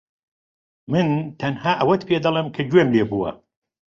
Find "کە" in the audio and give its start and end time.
2.55-2.61